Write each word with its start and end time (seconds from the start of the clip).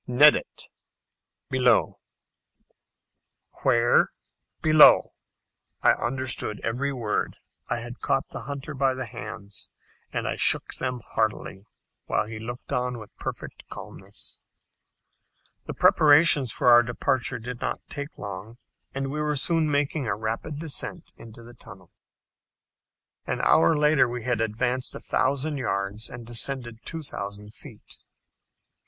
"Nedat." 0.07 0.63
("Below.") 1.51 1.99
"Where? 3.61 4.09
below!" 4.59 5.13
I 5.83 5.91
understood 5.91 6.59
every 6.63 6.91
word. 6.91 7.37
I 7.69 7.81
had 7.81 7.99
caught 8.01 8.27
the 8.29 8.45
hunter 8.45 8.73
by 8.73 8.95
the 8.95 9.05
hands, 9.05 9.69
and 10.11 10.27
I 10.27 10.37
shook 10.37 10.73
them 10.79 11.01
heartily, 11.11 11.67
while 12.07 12.25
he 12.25 12.39
looked 12.39 12.71
on 12.71 12.97
with 12.97 13.15
perfect 13.17 13.69
calmness. 13.69 14.39
The 15.67 15.75
preparations 15.75 16.51
for 16.51 16.69
our 16.71 16.81
departure 16.81 17.37
did 17.37 17.61
not 17.61 17.79
take 17.87 18.17
long, 18.17 18.57
and 18.95 19.11
we 19.11 19.21
were 19.21 19.35
soon 19.35 19.69
making 19.69 20.07
a 20.07 20.15
rapid 20.15 20.57
descent 20.57 21.11
into 21.17 21.43
the 21.43 21.53
tunnel. 21.53 21.91
An 23.27 23.39
hour 23.43 23.77
later 23.77 24.09
we 24.09 24.23
had 24.23 24.41
advanced 24.41 24.95
a 24.95 24.99
thousand 24.99 25.57
yards, 25.57 26.09
and 26.09 26.25
descended 26.25 26.79
two 26.85 27.03
thousand 27.03 27.53
feet. 27.53 27.99